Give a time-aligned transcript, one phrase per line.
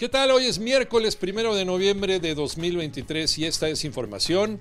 [0.00, 0.30] ¿Qué tal?
[0.30, 4.58] Hoy es miércoles primero de noviembre de 2023 y esta es información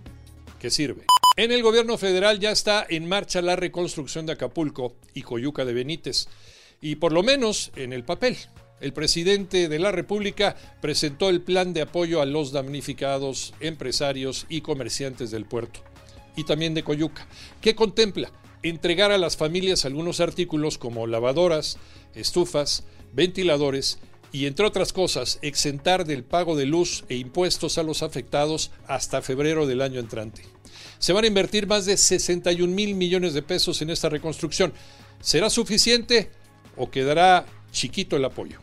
[0.59, 1.05] que sirve.
[1.37, 5.71] En el gobierno federal ya está en marcha la reconstrucción de Acapulco y Coyuca de
[5.71, 6.27] Benítez.
[6.81, 8.35] Y por lo menos en el papel.
[8.81, 14.59] El presidente de la República presentó el plan de apoyo a los damnificados, empresarios y
[14.59, 15.79] comerciantes del puerto.
[16.35, 17.25] Y también de Coyuca,
[17.61, 18.29] que contempla
[18.61, 21.77] entregar a las familias algunos artículos como lavadoras,
[22.13, 22.83] estufas,
[23.13, 23.99] ventiladores
[24.31, 29.21] y, entre otras cosas, exentar del pago de luz e impuestos a los afectados hasta
[29.21, 30.43] febrero del año entrante.
[30.99, 34.73] Se van a invertir más de 61 mil millones de pesos en esta reconstrucción.
[35.21, 36.29] ¿Será suficiente
[36.75, 38.59] o quedará chiquito el apoyo?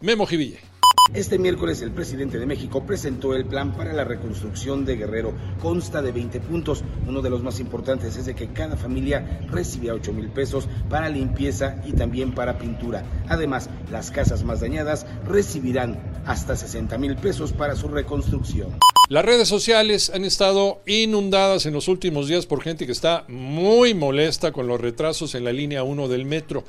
[0.00, 0.75] Memo Jiville.
[1.14, 5.32] Este miércoles el presidente de México presentó el plan para la reconstrucción de Guerrero.
[5.62, 6.82] Consta de 20 puntos.
[7.06, 11.08] Uno de los más importantes es de que cada familia recibirá 8 mil pesos para
[11.08, 13.04] limpieza y también para pintura.
[13.28, 18.76] Además, las casas más dañadas recibirán hasta 60 mil pesos para su reconstrucción.
[19.08, 23.94] Las redes sociales han estado inundadas en los últimos días por gente que está muy
[23.94, 26.64] molesta con los retrasos en la línea 1 del metro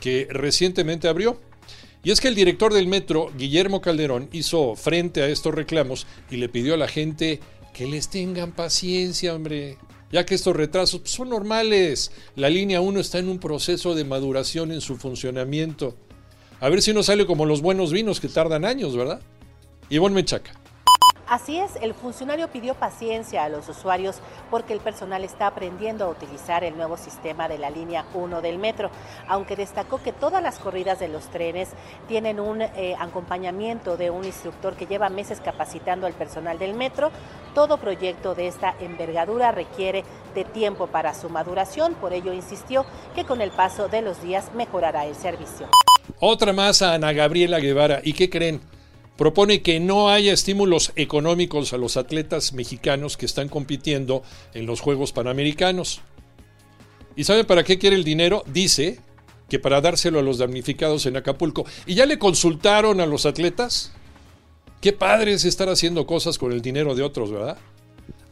[0.00, 1.36] que recientemente abrió.
[2.04, 6.36] Y es que el director del metro, Guillermo Calderón, hizo frente a estos reclamos y
[6.36, 7.40] le pidió a la gente
[7.72, 9.78] que les tengan paciencia, hombre.
[10.10, 12.10] Ya que estos retrasos pues, son normales.
[12.34, 15.96] La línea 1 está en un proceso de maduración en su funcionamiento.
[16.60, 19.20] A ver si no sale como los buenos vinos que tardan años, ¿verdad?
[19.88, 20.61] Ivonne Mechaca.
[21.32, 26.10] Así es, el funcionario pidió paciencia a los usuarios porque el personal está aprendiendo a
[26.10, 28.90] utilizar el nuevo sistema de la línea 1 del metro,
[29.26, 31.70] aunque destacó que todas las corridas de los trenes
[32.06, 37.10] tienen un eh, acompañamiento de un instructor que lleva meses capacitando al personal del metro.
[37.54, 43.24] Todo proyecto de esta envergadura requiere de tiempo para su maduración, por ello insistió que
[43.24, 45.66] con el paso de los días mejorará el servicio.
[46.20, 48.00] Otra más a Ana Gabriela Guevara.
[48.04, 48.71] ¿Y qué creen?
[49.16, 54.22] Propone que no haya estímulos económicos a los atletas mexicanos que están compitiendo
[54.54, 56.00] en los Juegos Panamericanos.
[57.14, 58.42] ¿Y saben para qué quiere el dinero?
[58.46, 59.00] Dice
[59.48, 61.66] que para dárselo a los damnificados en Acapulco.
[61.86, 63.92] ¿Y ya le consultaron a los atletas?
[64.80, 67.58] Qué padre es estar haciendo cosas con el dinero de otros, ¿verdad?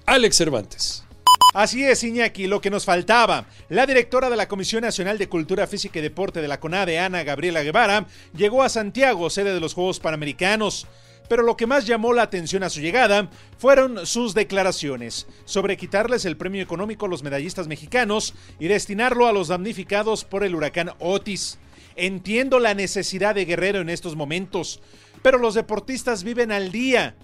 [0.06, 1.04] Alex Cervantes.
[1.52, 3.44] Así es, Iñaki, lo que nos faltaba.
[3.68, 7.24] La directora de la Comisión Nacional de Cultura Física y Deporte de la CONADE, Ana
[7.24, 8.06] Gabriela Guevara,
[8.36, 10.86] llegó a Santiago, sede de los Juegos Panamericanos.
[11.28, 16.24] Pero lo que más llamó la atención a su llegada fueron sus declaraciones sobre quitarles
[16.24, 20.92] el premio económico a los medallistas mexicanos y destinarlo a los damnificados por el huracán
[21.00, 21.58] Otis.
[21.96, 24.80] Entiendo la necesidad de Guerrero en estos momentos,
[25.22, 27.16] pero los deportistas viven al día.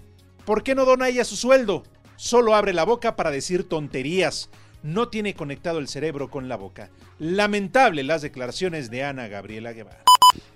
[0.45, 1.83] ¿Por qué no dona ella su sueldo?
[2.17, 4.49] Solo abre la boca para decir tonterías.
[4.83, 6.89] No tiene conectado el cerebro con la boca.
[7.19, 10.03] Lamentable las declaraciones de Ana Gabriela Guevara.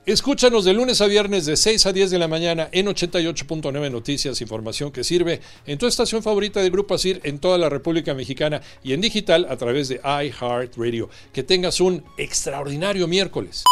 [0.06, 4.42] Escúchanos de lunes a viernes de 6 a 10 de la mañana en 88.9 Noticias,
[4.42, 8.62] información que sirve en tu estación favorita de Grupo Asir en toda la República Mexicana
[8.84, 11.10] y en digital a través de iHeartRadio.
[11.32, 13.64] Que tengas un extraordinario miércoles.